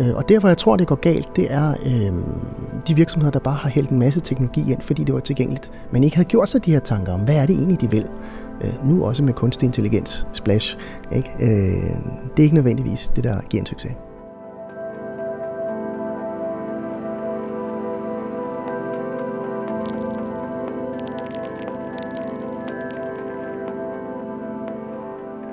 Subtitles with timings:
[0.00, 2.12] Øh, og der, hvor jeg tror, det går galt, det er øh,
[2.88, 6.04] de virksomheder, der bare har hældt en masse teknologi ind, fordi det var tilgængeligt, men
[6.04, 8.08] ikke har gjort sig de her tanker om, hvad er det egentlig, de vil.
[8.64, 10.78] Øh, nu også med kunstig intelligens, splash.
[11.12, 11.30] Ikke?
[11.40, 11.90] Øh,
[12.30, 13.92] det er ikke nødvendigvis det, der giver en succes.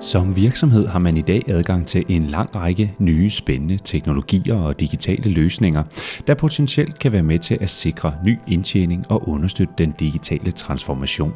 [0.08, 4.80] Som virksomhed har man i dag adgang til en lang række nye spændende teknologier og
[4.80, 5.84] digitale løsninger,
[6.28, 11.34] der potentielt kan være med til at sikre ny indtjening og understøtte den digitale transformation.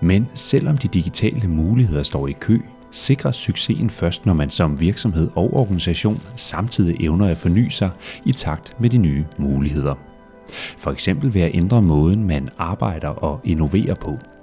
[0.00, 2.58] Men selvom de digitale muligheder står i kø,
[2.90, 7.90] sikres succesen først, når man som virksomhed og organisation samtidig evner at forny sig
[8.24, 9.94] i takt med de nye muligheder.
[10.78, 14.18] For eksempel ved at ændre måden, man arbejder og innoverer på–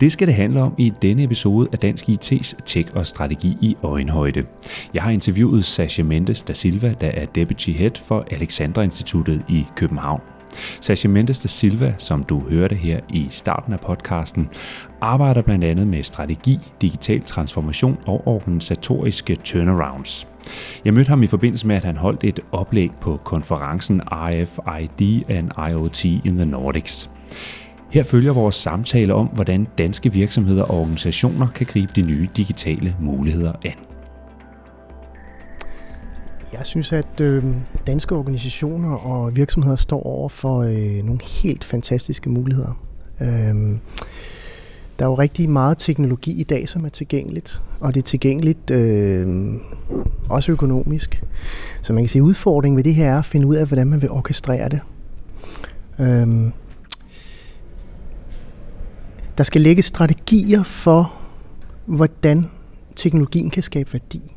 [0.00, 3.76] det skal det handle om i denne episode af Dansk IT's Tech og Strategi i
[3.82, 4.44] Øjenhøjde.
[4.94, 9.66] Jeg har interviewet Sasha Mendes da Silva, der er Deputy Head for Alexandra Instituttet i
[9.76, 10.20] København.
[10.80, 14.48] Sasha Mendes da Silva, som du hørte her i starten af podcasten,
[15.00, 20.28] arbejder blandt andet med strategi, digital transformation og organisatoriske turnarounds.
[20.84, 25.50] Jeg mødte ham i forbindelse med, at han holdt et oplæg på konferencen RFID and
[25.70, 27.10] IoT in the Nordics.
[27.92, 32.96] Her følger vores samtale om, hvordan danske virksomheder og organisationer kan gribe de nye digitale
[33.00, 33.72] muligheder an.
[36.52, 37.44] Jeg synes, at øh,
[37.86, 42.80] danske organisationer og virksomheder står over for øh, nogle helt fantastiske muligheder.
[43.20, 43.78] Øh,
[44.98, 48.70] der er jo rigtig meget teknologi i dag, som er tilgængeligt, og det er tilgængeligt
[48.70, 49.54] øh,
[50.28, 51.24] også økonomisk.
[51.82, 53.86] Så man kan sige, at udfordringen ved det her er at finde ud af, hvordan
[53.86, 54.80] man vil orkestrere det.
[55.98, 56.52] Øh,
[59.38, 61.12] der skal lægges strategier for,
[61.86, 62.50] hvordan
[62.96, 64.36] teknologien kan skabe værdi.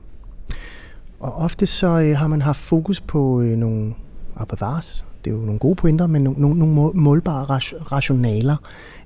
[1.20, 3.94] Og ofte så øh, har man haft fokus på øh, nogle
[4.40, 7.46] ah, bevares, det er jo nogle gode pointer, men nogle, nogle, nogle målbare
[7.92, 8.56] rationaler.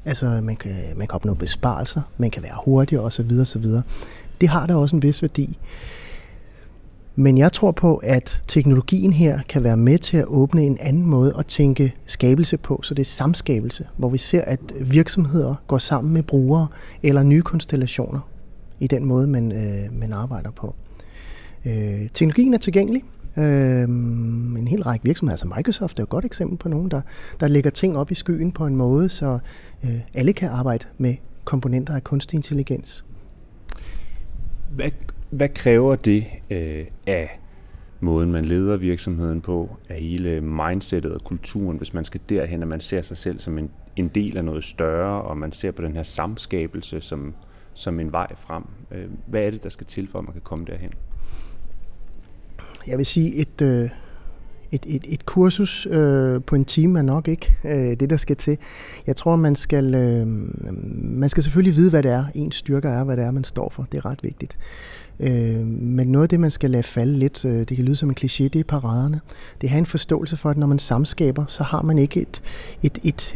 [0.05, 3.31] Altså man kan, man kan opnå besparelser, man kan være hurtigere osv.
[3.41, 3.65] osv.
[4.41, 5.57] Det har da også en vis værdi.
[7.15, 11.05] Men jeg tror på, at teknologien her kan være med til at åbne en anden
[11.05, 15.77] måde at tænke skabelse på, så det er samskabelse, hvor vi ser, at virksomheder går
[15.77, 16.67] sammen med brugere
[17.03, 18.19] eller nye konstellationer
[18.79, 20.75] i den måde, man, øh, man arbejder på.
[21.65, 23.03] Øh, teknologien er tilgængelig.
[23.37, 27.01] Øh, en hel række virksomheder, altså Microsoft er et godt eksempel på nogen, der,
[27.39, 29.39] der lægger ting op i skyen på en måde, så
[29.83, 33.05] øh, alle kan arbejde med komponenter af kunstig intelligens.
[34.71, 34.89] Hvad
[35.29, 37.39] hvad kræver det øh, af
[37.99, 42.67] måden, man leder virksomheden på, af hele mindsetet og kulturen, hvis man skal derhen, at
[42.67, 45.81] man ser sig selv som en, en del af noget større, og man ser på
[45.81, 47.33] den her samskabelse som,
[47.73, 48.63] som en vej frem.
[48.91, 50.91] Øh, hvad er det, der skal til, for at man kan komme derhen?
[52.87, 53.89] Jeg vil sige, et, øh,
[54.71, 58.35] et, et, et kursus øh, på en time er nok ikke øh, det, der skal
[58.35, 58.57] til.
[59.07, 60.27] Jeg tror, man skal, øh,
[60.93, 63.69] man skal selvfølgelig vide, hvad det er, ens styrker er, hvad det er, man står
[63.69, 63.87] for.
[63.91, 64.57] Det er ret vigtigt.
[65.19, 68.09] Øh, men noget af det, man skal lade falde lidt, øh, det kan lyde som
[68.09, 69.19] en kliché, det er paraderne.
[69.61, 72.41] Det har en forståelse for, at når man samskaber, så har man ikke et,
[72.83, 73.35] et, et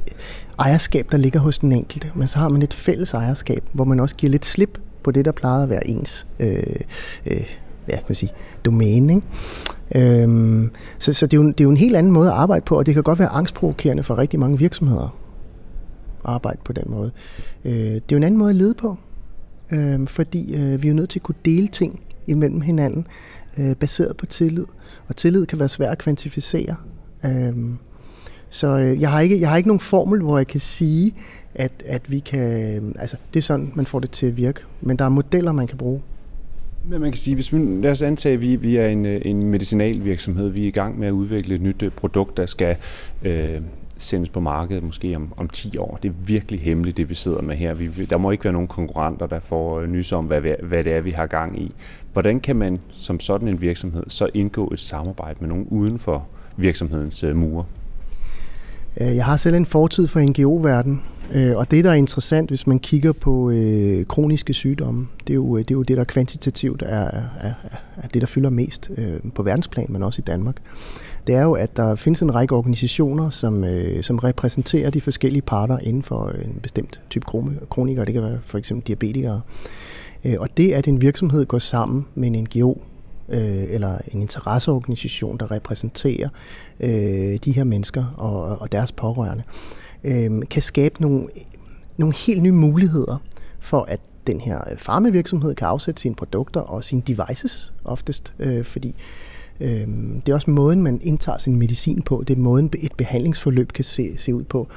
[0.60, 4.00] ejerskab, der ligger hos den enkelte, men så har man et fælles ejerskab, hvor man
[4.00, 6.64] også giver lidt slip på det, der plejede at være ens øh,
[7.26, 7.46] øh,
[7.88, 8.32] ja, kan man sige,
[8.66, 9.14] domæne.
[9.14, 10.24] Ikke?
[10.24, 12.66] Øhm, så så det, er jo, det er jo en helt anden måde at arbejde
[12.66, 15.10] på, og det kan godt være angstprovokerende for rigtig mange virksomheder at
[16.26, 17.12] arbejde på den måde.
[17.66, 18.98] Øh, det er jo en anden måde at lede på
[19.74, 23.08] øh, fordi øh, vi er nødt til at kunne dele ting imellem hinanden,
[23.58, 24.66] øh, baseret på tillid.
[25.08, 26.76] Og tillid kan være svært at kvantificere.
[27.26, 27.54] Øh,
[28.50, 31.14] så øh, jeg, har ikke, jeg har ikke nogen formel, hvor jeg kan sige,
[31.56, 32.40] at, at vi kan...
[32.40, 34.60] Øh, altså, det er sådan, man får det til at virke.
[34.82, 36.02] Men der er modeller, man kan bruge.
[36.86, 39.22] Men man kan sige, hvis vi, lad os antage, at vi, vi er en, øh,
[39.26, 42.76] en medicinalvirksomhed, vi er i gang med at udvikle et nyt øh, produkt, der skal
[43.24, 43.62] øh,
[44.04, 46.00] sendes på markedet måske om, om 10 år.
[46.04, 47.74] Det er virkelig hemmeligt, det vi sidder med her.
[47.74, 50.94] Vi, der må ikke være nogen konkurrenter, der får øh, nys om, hvad, hvad det
[50.94, 51.72] er, vi har gang i.
[52.14, 56.28] Hvordan kan man som sådan en virksomhed så indgå et samarbejde med nogen uden for
[56.58, 57.64] virksomhedens øh, mure?
[59.02, 61.02] Øh, jeg har selv en fortid for NGO-verden,
[61.56, 65.58] og det, der er interessant, hvis man kigger på øh, kroniske sygdomme, det er, jo,
[65.58, 67.54] det er jo det, der kvantitativt er, er, er,
[67.98, 70.56] er det, der fylder mest øh, på verdensplan, men også i Danmark
[71.28, 75.42] det er jo, at der findes en række organisationer, som, øh, som repræsenterer de forskellige
[75.42, 77.26] parter inden for øh, en bestemt type
[77.70, 78.06] kronikere.
[78.06, 79.42] Det kan være for eksempel diabetikere.
[80.26, 82.78] Øh, og det, at en virksomhed går sammen med en NGO,
[83.30, 86.30] øh, eller en interesseorganisation, der repræsenterer
[86.80, 89.44] øh, de her mennesker og, og deres pårørende,
[90.04, 91.28] øh, kan skabe nogle,
[91.98, 93.18] nogle helt nye muligheder
[93.60, 98.64] for, at den her øh, farmavirksomhed kan afsætte sine produkter og sine devices oftest, øh,
[98.66, 102.24] fordi Øh, Øhm, det er også måden, man indtager sin medicin på.
[102.28, 104.68] Det er måden, et behandlingsforløb kan se, se ud på.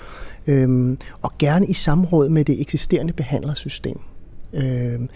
[0.47, 3.99] Øhm, og gerne i samråd med det eksisterende behandlersystem.
[4.53, 5.09] Øhm,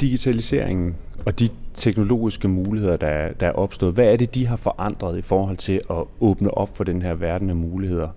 [0.00, 0.94] Digitaliseringen
[1.26, 5.22] og de teknologiske muligheder, der der er opstået, hvad er det, de har forandret i
[5.22, 8.08] forhold til at åbne op for den her verden af muligheder?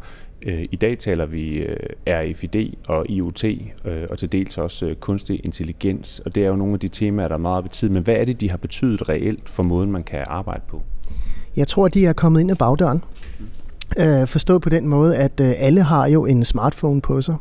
[0.41, 5.41] Øh, I dag taler vi øh, RFID og IoT, øh, og til dels også kunstig
[5.43, 7.91] intelligens, og det er jo nogle af de temaer, der er meget betydet.
[7.91, 10.81] Men hvad er det, de har betydet reelt for måden, man kan arbejde på?
[11.55, 13.03] Jeg tror, de er kommet ind ad bagdøren.
[14.27, 17.35] Forstået på den måde, at alle har jo en smartphone på sig,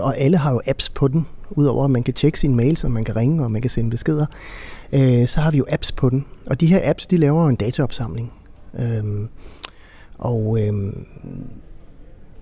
[0.00, 1.26] og alle har jo apps på den.
[1.50, 3.90] Udover at man kan tjekke sine mails, og man kan ringe, og man kan sende
[3.90, 4.26] beskeder,
[5.26, 6.26] så har vi jo apps på den.
[6.46, 8.32] Og de her apps, de laver en dataopsamling.
[8.78, 9.28] Øhm,
[10.18, 11.06] og øhm,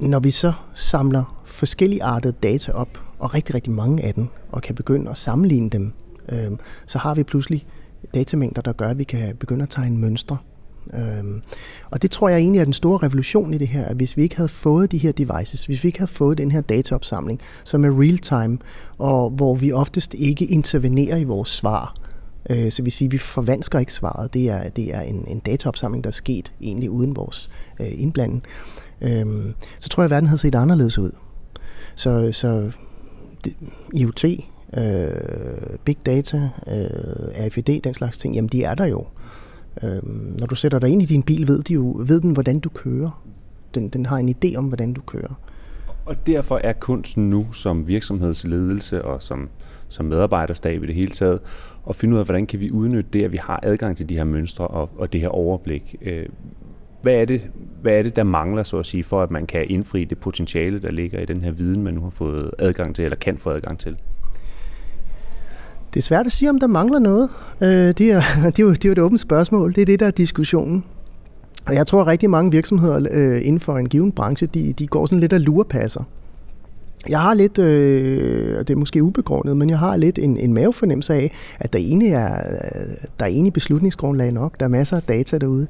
[0.00, 4.62] når vi så samler forskellige artede data op, og rigtig, rigtig mange af dem, og
[4.62, 5.93] kan begynde at sammenligne dem,
[6.29, 6.50] øh,
[6.87, 7.67] så har vi pludselig
[8.15, 10.37] datamængder, der gør, at vi kan begynde at tegne mønstre.
[10.94, 11.25] Øh,
[11.91, 14.23] og det tror jeg egentlig er den store revolution i det her, at hvis vi
[14.23, 17.85] ikke havde fået de her devices, hvis vi ikke havde fået den her dataopsamling, som
[17.85, 18.59] er real-time,
[18.99, 21.95] og hvor vi oftest ikke intervenerer i vores svar,
[22.50, 25.38] øh, så vi siger, at vi forvansker ikke svaret, det er, det er en, en
[25.38, 27.50] dataopsamling, der er sket egentlig uden vores
[27.81, 28.43] øh, indblanding,
[29.02, 31.10] øhm, så tror jeg, at verden havde set anderledes ud.
[31.94, 32.70] Så, så
[33.44, 33.54] det,
[33.94, 34.25] IoT,
[34.78, 39.06] øh, big data, øh, RFID, den slags ting, jamen de er der jo.
[39.82, 42.58] Øhm, når du sætter dig ind i din bil, ved, de jo, ved den, hvordan
[42.58, 43.22] du kører.
[43.75, 45.34] Den, den har en idé om, hvordan du kører.
[46.06, 49.49] Og derfor er kunsten nu som virksomhedsledelse og som,
[49.88, 51.40] som medarbejderstab i det hele taget,
[51.88, 54.16] at finde ud af, hvordan kan vi udnytte det, at vi har adgang til de
[54.16, 55.96] her mønstre og, og det her overblik.
[56.02, 56.26] Øh,
[57.02, 57.43] hvad er, det,
[57.82, 60.82] hvad er det, der mangler, så at sige, for at man kan indfri det potentiale,
[60.82, 63.50] der ligger i den her viden, man nu har fået adgang til, eller kan få
[63.50, 63.96] adgang til?
[65.94, 67.28] Det er svært at sige, om der mangler noget.
[67.60, 68.22] Øh, det, er,
[68.56, 69.75] det, er jo, det er jo et åbent spørgsmål.
[69.75, 70.84] Det er det, der er diskussionen.
[71.66, 74.87] Og jeg tror, at rigtig mange virksomheder øh, inden for en given branche, de, de
[74.87, 76.04] går sådan lidt af lurepasser.
[77.08, 81.14] Jeg har lidt, øh, det er måske ubegrundet, men jeg har lidt en, en mavefornemmelse
[81.14, 84.60] af, at der egentlig er, øh, der er egentlig beslutningsgrundlag nok.
[84.60, 85.66] Der er masser af data derude.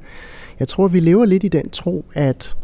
[0.59, 2.55] Jeg tror, vi lever lidt i den tro, at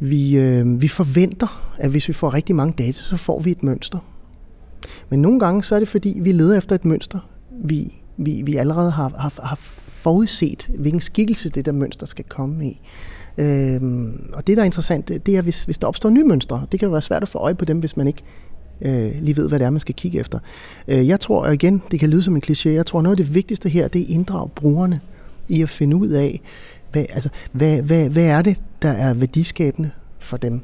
[0.00, 3.62] vi, øh, vi forventer, at hvis vi får rigtig mange data, så får vi et
[3.62, 3.98] mønster.
[5.08, 7.18] Men nogle gange så er det fordi, vi leder efter et mønster,
[7.64, 12.66] vi, vi, vi allerede har, har, har forudset, hvilken skikkelse det der mønster skal komme
[12.66, 12.80] i.
[13.38, 16.66] Øhm, og det, der er interessant, det, er, hvis, hvis der opstår nye mønstre.
[16.72, 18.22] Det kan jo være svært at få øje på dem, hvis man ikke
[18.80, 20.38] øh, lige ved, hvad det er, man skal kigge efter.
[20.88, 23.24] Øh, jeg tror, og igen, det kan lyde som en kliché, jeg tror, noget af
[23.24, 25.00] det vigtigste her, det er at inddrage brugerne
[25.48, 26.40] i at finde ud af,
[26.92, 30.60] hvad, altså, hvad, hvad, hvad er det, der er værdiskabende for dem.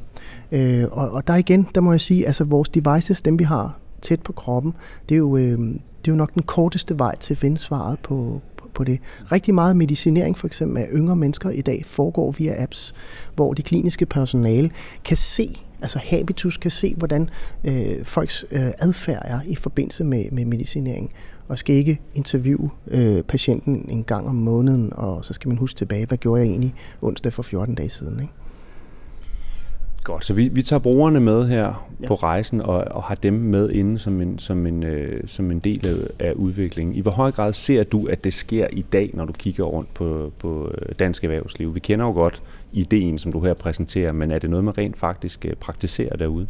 [0.53, 3.79] Øh, og, og der igen, der må jeg sige, altså vores devices, dem vi har
[4.03, 4.75] tæt på kroppen,
[5.09, 7.99] det er jo, øh, det er jo nok den korteste vej til at finde svaret
[7.99, 9.01] på, på, på det.
[9.33, 12.95] Rigtig meget medicinering for eksempel af yngre mennesker i dag foregår via apps,
[13.35, 14.71] hvor det kliniske personale
[15.05, 17.31] kan se, altså habitus kan se, hvordan
[17.65, 21.13] øh, folks øh, adfærd er i forbindelse med, med medicinering
[21.49, 25.79] og skal ikke interviewe øh, patienten en gang om måneden, og så skal man huske
[25.79, 28.21] tilbage, hvad gjorde jeg egentlig onsdag for 14 dage siden.
[28.21, 28.33] Ikke?
[30.05, 32.07] Godt, så vi, vi tager brugerne med her ja.
[32.07, 35.59] på rejsen og, og har dem med inde som en, som en, øh, som en
[35.59, 36.95] del af, udviklingen.
[36.95, 39.95] I hvor høj grad ser du, at det sker i dag, når du kigger rundt
[39.95, 41.75] på, på øh, dansk erhvervsliv?
[41.75, 42.43] Vi kender jo godt
[42.73, 46.47] ideen, som du her præsenterer, men er det noget, man rent faktisk øh, praktiserer derude?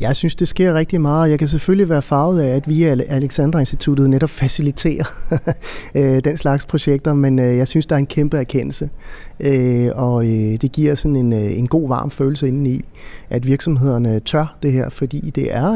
[0.00, 1.30] Jeg synes, det sker rigtig meget.
[1.30, 5.04] Jeg kan selvfølgelig være farvet af, at vi i Alexandra Instituttet netop faciliterer
[5.94, 8.90] øh, den slags projekter, men øh, jeg synes, der er en kæmpe erkendelse.
[9.40, 10.24] Øh, og
[10.62, 12.84] det giver sådan en, en god, varm følelse indeni,
[13.30, 15.72] at virksomhederne tør det her, fordi det er...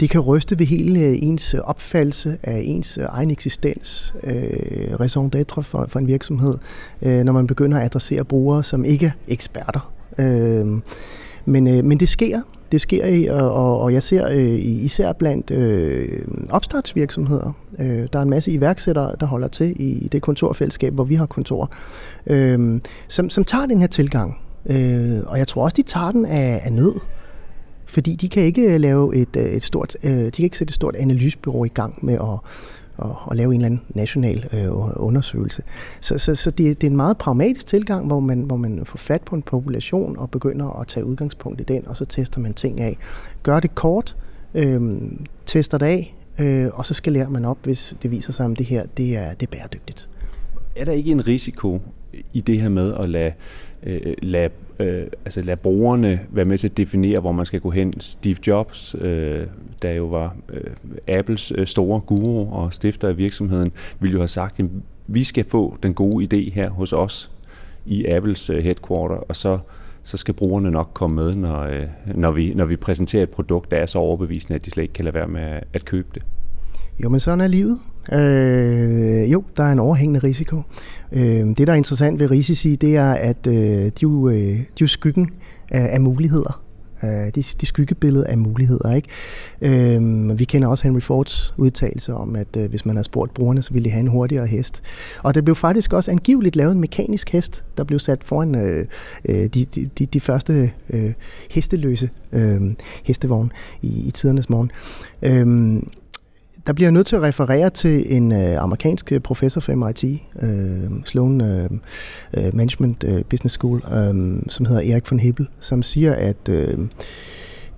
[0.00, 5.86] det kan ryste ved hele ens opfattelse af ens egen eksistens, øh, raison d'être for,
[5.88, 6.58] for en virksomhed,
[7.02, 9.92] øh, når man begynder at adressere brugere, som ikke er eksperter.
[10.18, 10.66] Øh,
[11.48, 12.40] men, øh, men det sker.
[12.72, 17.52] Det sker, i, og, og jeg ser øh, især blandt øh, opstartsvirksomheder.
[17.78, 21.26] Øh, der er en masse iværksættere, der holder til i det kontorfællesskab, hvor vi har
[21.26, 21.70] kontor,
[22.26, 24.38] øh, som, som tager den her tilgang.
[24.66, 26.94] Øh, og jeg tror også, de tager den af, af nød.
[27.86, 30.74] Fordi de kan ikke lave et, øh, et stort, øh, de kan ikke sætte et
[30.74, 32.38] stort analysebyrå i gang med at
[32.98, 35.62] og, at lave en eller anden national øh, undersøgelse.
[36.00, 38.96] Så, så, så det, det er en meget pragmatisk tilgang, hvor man, hvor man får
[38.96, 42.54] fat på en population og begynder at tage udgangspunkt i den, og så tester man
[42.54, 42.96] ting af.
[43.42, 44.16] Gør det kort,
[44.54, 45.00] øh,
[45.46, 48.66] tester det af, øh, og så skalerer man op, hvis det viser sig, at det
[48.66, 50.08] her det er, det er bæredygtigt.
[50.76, 51.80] Er der ikke en risiko
[52.32, 53.32] i det her med at lade,
[53.82, 57.70] øh, lade øh, altså lade brugerne være med til at definere, hvor man skal gå
[57.70, 58.00] hen.
[58.00, 59.46] Steve Jobs, øh,
[59.82, 60.70] der jo var øh,
[61.08, 64.66] Apples øh, store guru og stifter af virksomheden, ville jo have sagt, at
[65.06, 67.30] vi skal få den gode idé her hos os
[67.86, 69.58] i Apples øh, headquarter, og så
[70.02, 73.70] så skal brugerne nok komme med, når, øh, når, vi, når vi præsenterer et produkt,
[73.70, 76.22] der er så overbevisende, at de slet ikke kan lade være med at købe det.
[77.02, 77.78] Jo, men sådan er livet.
[78.12, 80.62] Øh, jo, der er en overhængende risiko.
[81.12, 84.58] Øh, det, der er interessant ved risici, det er, at øh, de, jo, øh, de
[84.58, 85.30] er jo skyggen
[85.70, 86.62] af, af muligheder.
[87.04, 88.94] Øh, de, de skyggebillede af muligheder.
[88.94, 89.08] Ikke?
[89.96, 93.62] Øh, vi kender også Henry Fords udtalelse om, at øh, hvis man havde spurgt brugerne,
[93.62, 94.82] så ville de have en hurtigere hest.
[95.22, 98.86] Og det blev faktisk også angiveligt lavet en mekanisk hest, der blev sat foran øh,
[99.24, 101.12] øh de, de, de, de første øh,
[101.50, 102.60] hesteløse øh,
[103.04, 103.50] hestevogne
[103.82, 104.70] i, i tidernes morgen.
[105.22, 105.82] Øh,
[106.68, 110.04] der bliver jeg nødt til at referere til en øh, amerikansk øh, professor fra MIT,
[110.42, 111.70] øh, Sloan øh,
[112.36, 116.78] øh, Management øh, Business School, øh, som hedder Erik von Hebel, som siger, at øh,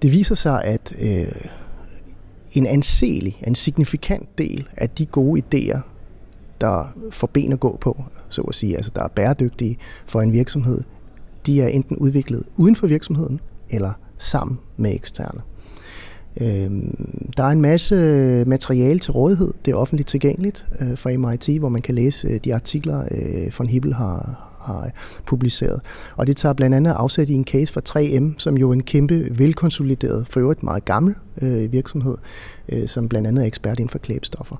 [0.02, 1.32] det viser sig, at øh,
[2.52, 5.78] en anselig, en signifikant del af de gode idéer,
[6.60, 10.32] der får ben at gå på, så at sige, altså der er bæredygtige for en
[10.32, 10.82] virksomhed,
[11.46, 15.40] de er enten udviklet uden for virksomheden, eller sammen med eksterne.
[16.40, 17.94] Øhm, der er en masse
[18.46, 19.52] materiale til rådighed.
[19.64, 23.04] Det er offentligt tilgængeligt øh, for fra MIT, hvor man kan læse øh, de artikler,
[23.10, 24.90] øh, von Hibbel har, har
[25.26, 25.80] publiceret.
[26.16, 28.82] Og det tager blandt andet afsæt i en case fra 3M, som jo er en
[28.82, 32.16] kæmpe, velkonsolideret, for øvrigt meget gammel øh, virksomhed,
[32.68, 34.56] øh, som blandt andet er ekspert inden for klæbstoffer.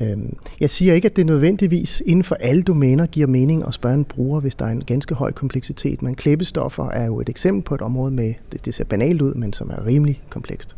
[0.00, 3.94] Øhm, jeg siger ikke, at det nødvendigvis inden for alle domæner giver mening at spørge
[3.94, 7.62] en bruger, hvis der er en ganske høj kompleksitet, men klæbestoffer er jo et eksempel
[7.62, 8.34] på et område med,
[8.64, 10.76] det ser banalt ud, men som er rimelig komplekst.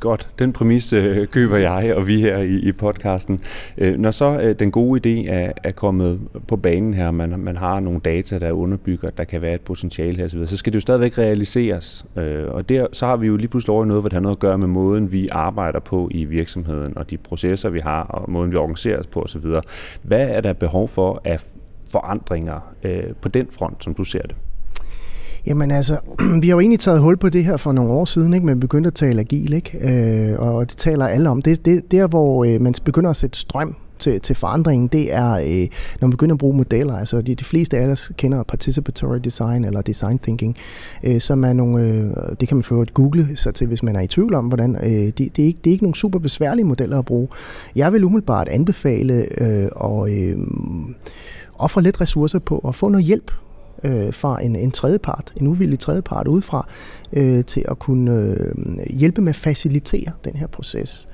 [0.00, 3.40] Godt, den præmis øh, køber jeg og vi her i, i podcasten.
[3.78, 7.56] Øh, når så øh, den gode idé er, er kommet på banen her, man, man
[7.56, 10.74] har nogle data, der underbygger, der kan være et potentiale her osv., så skal det
[10.74, 12.06] jo stadigvæk realiseres.
[12.16, 14.36] Øh, og der, så har vi jo lige pludselig over noget, hvad det har noget
[14.36, 18.30] at gøre med måden, vi arbejder på i virksomheden, og de processer, vi har, og
[18.30, 19.44] måden, vi organiserer os på osv.
[20.02, 21.40] Hvad er der behov for af
[21.90, 24.36] forandringer øh, på den front, som du ser det?
[25.46, 25.98] Jamen altså,
[26.42, 28.46] vi har jo egentlig taget hul på det her for nogle år siden, ikke?
[28.46, 29.78] men begyndte at tale agil, ikke?
[29.80, 31.42] Øh, og det taler alle om.
[31.42, 35.30] Det, det der, hvor øh, man begynder at sætte strøm til, til forandringen, det er,
[35.32, 35.68] øh,
[36.00, 36.96] når man begynder at bruge modeller.
[36.96, 40.56] Altså de, de fleste af os kender participatory design eller design thinking,
[41.04, 42.10] øh, som er nogle, øh,
[42.40, 44.76] det kan man få et google sig til, hvis man er i tvivl om, hvordan.
[44.82, 47.28] Øh, det, det, er ikke, det er ikke nogle super besværlige modeller at bruge.
[47.76, 50.38] Jeg vil umiddelbart anbefale øh, og øh,
[51.58, 53.30] ofre lidt ressourcer på at få noget hjælp
[53.86, 56.68] øh, fra en, en tredjepart, en uvillig tredjepart udefra,
[57.12, 58.54] øh, til at kunne øh,
[58.90, 61.08] hjælpe med at facilitere den her proces.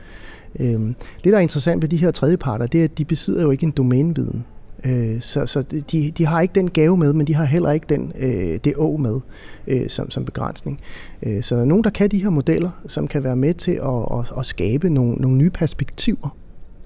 [0.60, 0.80] Øh,
[1.24, 3.64] det, der er interessant ved de her tredjeparter, det er, at de besidder jo ikke
[3.64, 4.44] en domæneviden.
[4.84, 5.62] Øh, så så
[5.92, 8.74] de, de har ikke den gave med, men de har heller ikke den, øh, det
[8.76, 9.20] å med
[9.66, 10.80] øh, som, som begrænsning.
[11.22, 14.32] Øh, så nogen, der kan de her modeller, som kan være med til at, at,
[14.38, 16.36] at skabe nogle, nogle nye perspektiver,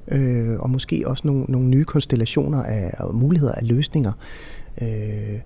[0.08, 4.12] øh, og måske også nogle, nogle nye konstellationer af, af muligheder af løsninger.
[4.12, 4.46] Øh,
[4.82, 5.38] Øh,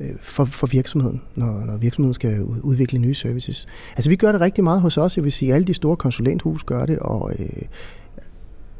[0.00, 3.66] Øh, for, for virksomheden, når, når virksomheden skal udvikle nye services.
[3.96, 6.62] Altså vi gør det rigtig meget hos os, jeg vil sige, alle de store konsulenthus
[6.62, 7.46] gør det, og øh,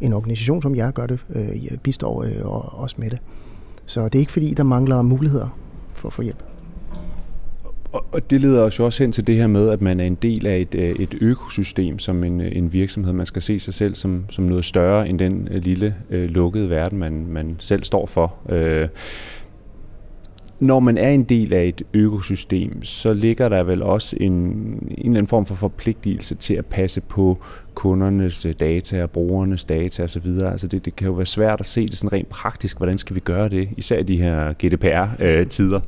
[0.01, 3.19] en organisation som jeg gør det, øh, bistår øh, også med det.
[3.87, 5.59] Så det er ikke fordi, der mangler muligheder
[5.95, 6.43] for at få hjælp.
[7.93, 10.15] Og det leder os jo også hen til det her med, at man er en
[10.15, 13.13] del af et, øh, et økosystem som en, øh, en virksomhed.
[13.13, 16.99] Man skal se sig selv som, som noget større end den lille øh, lukkede verden,
[16.99, 18.35] man, man selv står for.
[18.49, 18.89] Øh,
[20.61, 24.87] når man er en del af et økosystem, så ligger der vel også en, en
[24.99, 27.39] eller anden form for forpligtelse til at passe på
[27.75, 30.39] kundernes øh, data og brugernes data osv.
[30.45, 33.15] Altså det, det kan jo være svært at se det sådan rent praktisk, hvordan skal
[33.15, 35.81] vi gøre det, især i de her GDPR-tider.
[35.81, 35.87] Øh,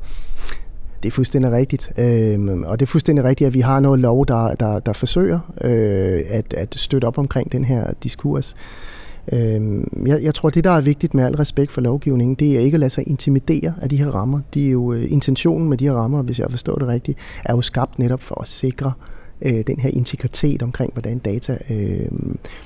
[1.03, 1.91] det er fuldstændig rigtigt.
[1.97, 5.39] Øhm, og det er fuldstændig rigtigt, at vi har noget lov, der, der, der forsøger
[5.61, 8.55] øh, at, at støtte op omkring den her diskurs.
[9.31, 12.59] Øh, jeg, jeg tror, det der er vigtigt med al respekt for lovgivningen, det er
[12.59, 14.39] ikke at lade sig intimidere af de her rammer.
[14.53, 17.55] De er jo, øh, intentionen med de her rammer, hvis jeg forstår det rigtigt, er
[17.55, 18.91] jo skabt netop for at sikre
[19.41, 22.11] øh, den her integritet omkring, hvordan data øh,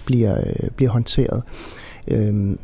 [0.06, 1.44] bliver, øh, bliver håndteret.
[2.08, 2.56] Øh,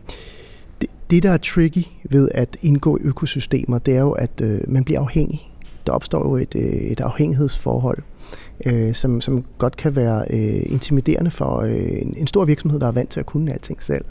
[0.81, 4.59] det, det, der er tricky ved at indgå i økosystemer, det er jo, at øh,
[4.67, 5.51] man bliver afhængig.
[5.87, 8.03] Der opstår jo et, øh, et afhængighedsforhold
[8.65, 12.87] øh, som, som godt kan være øh, intimiderende for øh, en, en stor virksomhed, der
[12.87, 14.05] er vant til at kunne alting selv.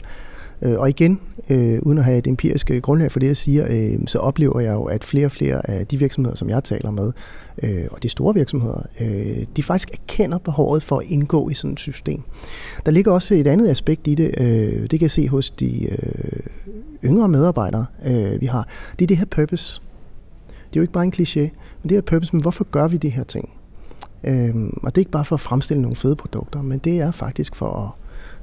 [0.61, 3.65] Øh, og igen, øh, uden at have et empirisk øh, grundlag for det, jeg siger,
[3.69, 6.91] øh, så oplever jeg jo, at flere og flere af de virksomheder, som jeg taler
[6.91, 7.11] med,
[7.63, 11.73] øh, og de store virksomheder, øh, de faktisk erkender behovet for at indgå i sådan
[11.73, 12.21] et system.
[12.85, 15.83] Der ligger også et andet aspekt i det, øh, det kan jeg se hos de
[15.83, 16.39] øh,
[17.03, 18.67] yngre medarbejdere, øh, vi har.
[18.99, 19.81] Det er det her purpose
[20.47, 21.39] Det er jo ikke bare en kliché,
[21.83, 23.49] men det er purpose, men hvorfor gør vi de her ting?
[24.23, 27.11] Øhm, og det er ikke bare for at fremstille nogle fede produkter, men det er
[27.11, 27.89] faktisk for at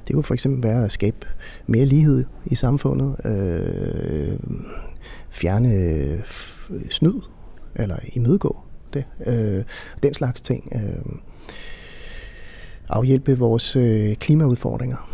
[0.07, 1.17] det kunne for eksempel være at skabe
[1.67, 4.39] mere lighed i samfundet, øh,
[5.29, 6.19] fjerne øh,
[6.89, 7.21] snyd,
[7.75, 8.59] eller imødegå
[8.93, 9.63] det, øh,
[10.03, 10.71] den slags ting.
[10.75, 11.15] Øh,
[12.89, 15.09] afhjælpe vores øh, klimaudfordringer.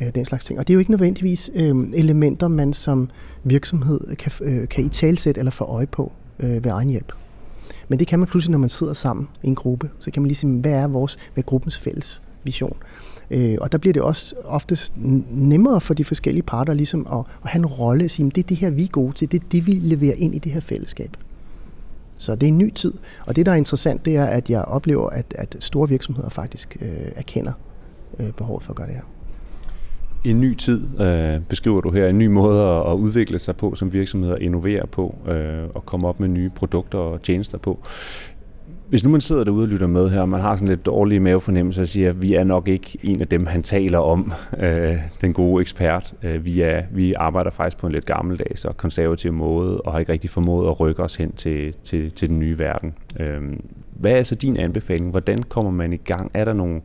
[0.00, 0.58] Øh, den slags ting.
[0.58, 3.10] Og det er jo ikke nødvendigvis øh, elementer, man som
[3.44, 7.12] virksomhed kan, øh, kan i talsæt eller få øje på øh, ved egen hjælp.
[7.88, 9.90] Men det kan man pludselig, når man sidder sammen i en gruppe.
[9.98, 12.76] Så kan man lige sige, hvad er vores, hvad er gruppens fælles vision?
[13.30, 17.50] Øh, og der bliver det også oftest nemmere for de forskellige parter ligesom at, at
[17.50, 19.46] have en rolle og sige, det er det her, vi er gode til, det er
[19.52, 21.16] det, vi leverer ind i det her fællesskab.
[22.18, 22.94] Så det er en ny tid,
[23.26, 26.76] og det, der er interessant, det er, at jeg oplever, at, at store virksomheder faktisk
[26.80, 27.52] øh, erkender
[28.18, 29.02] øh, behovet for at gøre det her.
[30.24, 33.74] En ny tid øh, beskriver du her, en ny måde at, at udvikle sig på
[33.74, 37.78] som virksomheder, innovere på øh, og komme op med nye produkter og tjenester på.
[38.88, 41.20] Hvis nu man sidder derude og lytter med her, og man har sådan lidt dårlige
[41.20, 44.32] mavefornemmelse og siger, at vi er nok ikke en af dem, han taler om,
[44.62, 46.14] øh, den gode ekspert.
[46.22, 49.98] Øh, vi, er, vi arbejder faktisk på en lidt gammeldags og konservativ måde, og har
[49.98, 52.94] ikke rigtig formået at rykke os hen til, til, til den nye verden.
[53.20, 53.42] Øh,
[53.90, 55.10] hvad er så din anbefaling?
[55.10, 56.30] Hvordan kommer man i gang?
[56.34, 56.80] Er der nogle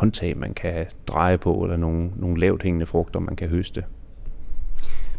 [0.00, 3.84] håndtag, man kan dreje på, eller nogle, nogle lavt hængende frugter, man kan høste?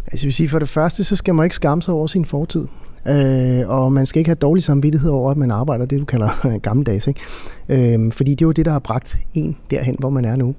[0.05, 2.25] Altså, jeg vil sige, for det første, så skal man ikke skamme sig over sin
[2.25, 2.67] fortid.
[3.07, 6.29] Øh, og man skal ikke have dårlig samvittighed over, at man arbejder det, du kalder
[6.67, 7.07] gammeldags.
[7.07, 7.21] Ikke?
[7.69, 10.55] Øh, fordi det er jo det, der har bragt en derhen, hvor man er nu.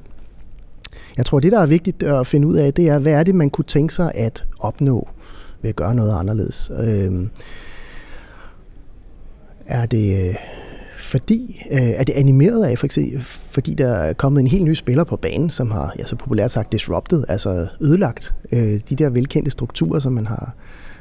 [1.16, 3.34] Jeg tror, det, der er vigtigt at finde ud af, det er, hvad er det,
[3.34, 5.08] man kunne tænke sig at opnå
[5.62, 6.70] ved at gøre noget anderledes.
[6.80, 7.26] Øh,
[9.66, 10.34] er det øh,
[11.12, 14.74] fordi, øh, er det animeret af, for eksempel, fordi der er kommet en helt ny
[14.74, 19.10] spiller på banen, som har, ja, så populært sagt, disrupted, altså ødelagt øh, de der
[19.10, 20.54] velkendte strukturer, som man har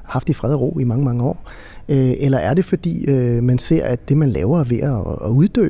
[0.03, 1.49] haft i fred og ro i mange, mange år?
[1.89, 5.27] Øh, eller er det fordi, øh, man ser, at det, man laver, er ved at,
[5.27, 5.69] at uddø?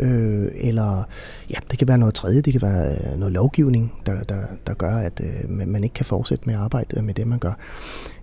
[0.00, 1.08] Øh, eller
[1.50, 4.74] ja, det kan være noget tredje, det kan være øh, noget lovgivning, der, der, der
[4.74, 7.52] gør, at øh, man ikke kan fortsætte med at arbejde med det, man gør.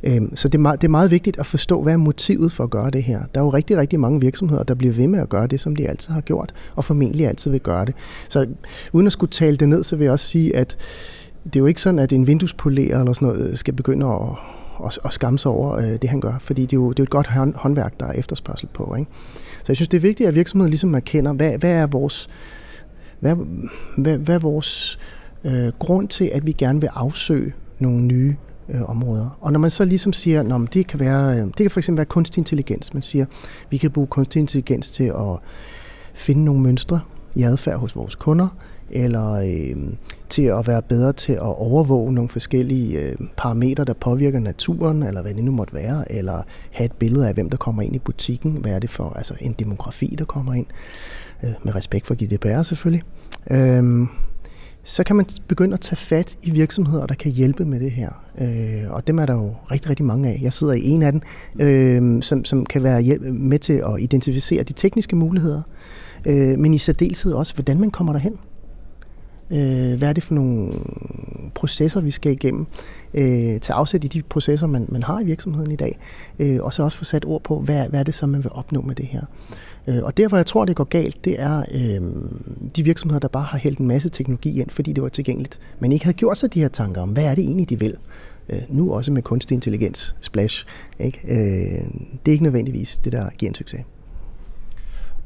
[0.04, 2.64] Øh, så det er, meget, det er meget vigtigt at forstå, hvad er motivet for
[2.64, 3.20] at gøre det her.
[3.36, 5.76] Der er jo rigtig, rigtig mange virksomheder, der bliver ved med at gøre det, som
[5.76, 7.96] de altid har gjort, og formentlig altid vil gøre det.
[8.30, 8.48] Så
[8.94, 10.78] uden at skulle tale det ned, så vil jeg også sige, at
[11.44, 14.92] det er jo ikke sådan, at en vinduespolerer eller sådan noget skal begynde at og,
[15.04, 16.34] og skamme sig over øh, det, han gør.
[16.40, 18.96] Fordi det er, jo, det er jo et godt håndværk, der er efterspørgsel på.
[19.00, 19.12] Ikke?
[19.58, 22.28] Så jeg synes, det er vigtigt, at virksomheden ligesom erkender, hvad, hvad er vores,
[23.20, 23.36] hvad,
[23.98, 25.00] hvad, hvad er vores
[25.44, 28.36] øh, grund til, at vi gerne vil afsøge nogle nye
[28.70, 29.38] øh, områder.
[29.42, 31.98] Og når man så ligesom siger, at det kan være, øh, det kan for eksempel
[31.98, 32.94] være kunstig intelligens.
[32.94, 33.26] Man siger,
[33.70, 35.38] vi kan bruge kunstig intelligens til at
[36.14, 37.00] finde nogle mønstre
[37.36, 38.48] i adfærd hos vores kunder,
[38.92, 39.94] eller øh,
[40.30, 45.22] til at være bedre til at overvåge nogle forskellige øh, parametre, der påvirker naturen, eller
[45.22, 48.00] hvad det nu måtte være, eller have et billede af, hvem der kommer ind i
[48.00, 50.66] butikken, hvad er det for altså en demografi, der kommer ind,
[51.44, 53.04] øh, med respekt for GDPR selvfølgelig.
[53.52, 54.08] Øh,
[54.84, 58.10] så kan man begynde at tage fat i virksomheder, der kan hjælpe med det her.
[58.42, 60.40] Øh, og dem er der jo rigtig, rigtig mange af.
[60.42, 61.22] Jeg sidder i en af dem,
[61.60, 65.62] øh, som, som kan være hjælp med til at identificere de tekniske muligheder,
[66.26, 68.36] øh, men i særdeleshed også, hvordan man kommer derhen.
[69.52, 70.74] Øh, hvad er det for nogle
[71.56, 72.66] processer, vi skal igennem?
[73.14, 76.00] Øh, til afsæt i de processer, man, man har i virksomheden i dag.
[76.40, 78.52] Øh, og så også få sat ord på, hvad, hvad er det så, man vil
[78.54, 79.22] opnå med det her?
[79.88, 82.02] Øh, og der, hvor jeg tror, det går galt, det er øh,
[82.76, 85.92] de virksomheder, der bare har hældt en masse teknologi ind, fordi det var tilgængeligt, men
[85.92, 87.96] ikke har gjort sig de her tanker om, hvad er det egentlig, de vil?
[88.50, 90.66] Øh, nu også med kunstig intelligens, splash.
[91.00, 91.20] Ikke?
[91.28, 91.90] Øh,
[92.26, 93.82] det er ikke nødvendigvis det, der giver en succes.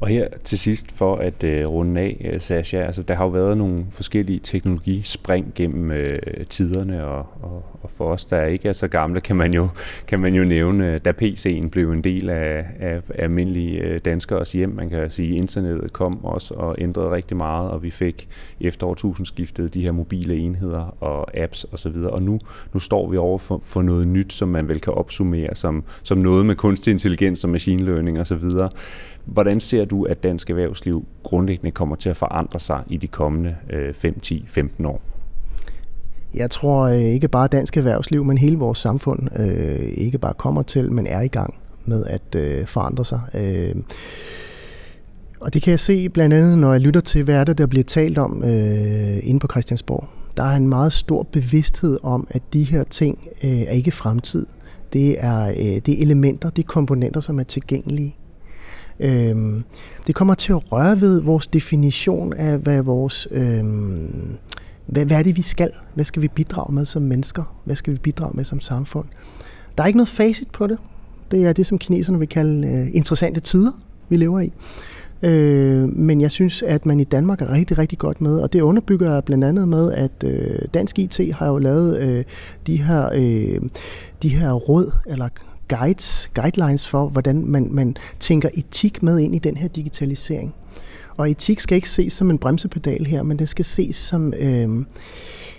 [0.00, 3.30] Og her til sidst, for at øh, runde af, øh, Sasha, altså der har jo
[3.30, 8.72] været nogle forskellige teknologispring gennem øh, tiderne, og, og, og for os, der ikke er
[8.72, 9.68] så gamle, kan man jo,
[10.06, 14.52] kan man jo nævne, øh, da PC'en blev en del af, af, almindelige øh, danskers
[14.52, 14.70] hjem.
[14.70, 18.28] Man kan sige, internettet kom også og ændrede rigtig meget, og vi fik
[18.60, 22.38] efter årtusindskiftet de her mobile enheder og apps osv., og, og nu,
[22.72, 26.18] nu står vi over for, for noget nyt, som man vel kan opsummere som, som
[26.18, 28.44] noget med kunstig intelligens og machine learning osv.,
[29.24, 33.56] Hvordan ser du, at dansk erhvervsliv grundlæggende kommer til at forandre sig i de kommende
[33.94, 35.00] 5, 10, 15 år?
[36.34, 40.62] Jeg tror øh, ikke bare dansk erhvervsliv, men hele vores samfund øh, ikke bare kommer
[40.62, 43.20] til, men er i gang med at øh, forandre sig.
[43.34, 43.74] Øh,
[45.40, 47.66] og det kan jeg se blandt andet, når jeg lytter til, hvad er det, der
[47.66, 50.08] bliver talt om øh, inde på Christiansborg.
[50.36, 54.46] Der er en meget stor bevidsthed om, at de her ting øh, er ikke fremtid.
[54.92, 58.16] Det er, øh, det er elementer, det er komponenter, som er tilgængelige
[59.00, 59.62] Øh,
[60.06, 63.28] det kommer til at røre ved vores definition af, hvad vores...
[63.30, 63.64] Øh,
[64.86, 65.70] hvad, hvad er det, vi skal?
[65.94, 67.60] Hvad skal vi bidrage med som mennesker?
[67.64, 69.06] Hvad skal vi bidrage med som samfund?
[69.76, 70.78] Der er ikke noget facit på det.
[71.30, 73.72] Det er det, som kineserne vil kalde øh, interessante tider,
[74.08, 74.52] vi lever i.
[75.22, 78.60] Øh, men jeg synes, at man i Danmark er rigtig, rigtig godt med, og det
[78.60, 82.24] underbygger jeg blandt andet med, at øh, Dansk IT har jo lavet øh,
[82.66, 83.60] de, her, øh,
[84.22, 85.28] de her råd, eller
[85.68, 90.54] guides, guidelines for, hvordan man, man tænker etik med ind i den her digitalisering.
[91.16, 94.84] Og etik skal ikke ses som en bremsepedal her, men det skal ses som, øh,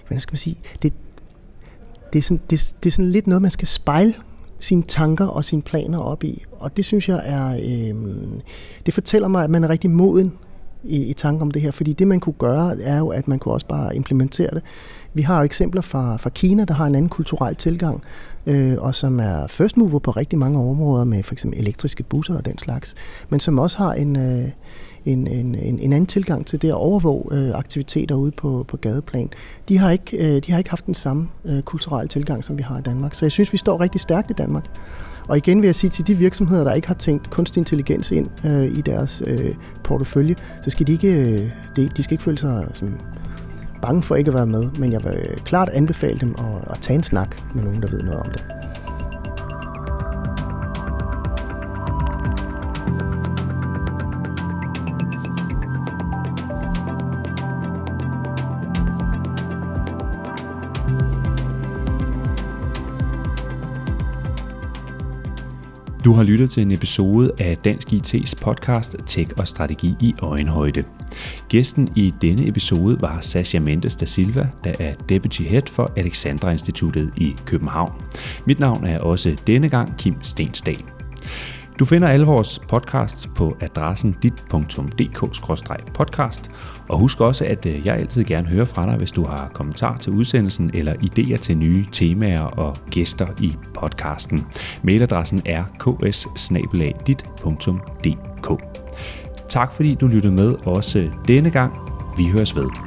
[0.08, 0.94] hvad skal man sige, det,
[2.13, 4.13] det, er sådan, det, det er sådan lidt noget, man skal spejle
[4.60, 6.44] sine tanker og sine planer op i.
[6.52, 7.96] Og det synes jeg er, øh,
[8.86, 10.34] det fortæller mig, at man er rigtig moden
[10.84, 13.39] i, i tanke om det her, fordi det man kunne gøre, er jo, at man
[13.39, 14.63] kunne også bare implementere det.
[15.13, 18.04] Vi har jo eksempler fra, fra Kina, der har en anden kulturel tilgang,
[18.48, 22.38] øh, og som er first mover på rigtig mange områder med for eksempel elektriske busser
[22.38, 22.96] og den slags,
[23.30, 24.50] men som også har en, øh,
[25.06, 28.78] en, en, en, en anden tilgang til det at overvåge øh, aktiviteter ude på, på
[28.78, 29.30] gadeplan.
[29.70, 32.64] De har, ikke, øh, de har ikke haft den samme øh, kulturelle tilgang, som vi
[32.64, 33.14] har i Danmark.
[33.14, 34.66] Så jeg synes, vi står rigtig stærkt i Danmark.
[35.28, 38.28] Og igen vil jeg sige til de virksomheder, der ikke har tænkt kunstig intelligens ind
[38.46, 42.38] øh, i deres øh, portefølje, så skal de ikke, øh, de, de skal ikke føle
[42.38, 43.02] sig sådan,
[43.86, 44.71] bange for ikke at være med.
[44.80, 48.04] Men jeg vil klart anbefale dem at, at tage en snak med nogen, der ved
[48.04, 48.43] noget om det.
[66.06, 70.84] Du har lyttet til en episode af Dansk IT's podcast Tech og Strategi i Øjenhøjde.
[71.50, 76.52] Gæsten i denne episode var Sasha Mendes da Silva, der er Deputy Head for Alexandra
[76.52, 77.91] Instituttet i København.
[78.48, 80.84] Mit navn er også denne gang Kim Stensdal.
[81.80, 86.50] Du finder alle vores podcasts på adressen dit.dk-podcast,
[86.90, 89.98] og husk også, at øh, jeg altid gerne hører fra dig, hvis du har kommentar
[89.98, 94.46] til udsendelsen eller idéer til nye temaer og gæster i podcasten.
[94.84, 96.28] Mailadressen er ks
[99.50, 101.74] Tak fordi du lyttede med også denne gang.
[102.18, 102.85] Vi høres ved.